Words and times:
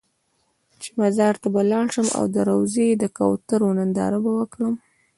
چې 0.81 0.89
مزار 0.99 1.35
ته 1.41 1.47
به 1.53 1.61
لاړ 1.71 1.85
شم 1.95 2.07
او 2.17 2.25
د 2.35 2.37
روضې 2.49 2.87
د 2.95 3.03
کوترو 3.17 3.69
ننداره 3.77 4.19
به 4.23 4.31
وکړم. 4.39 4.73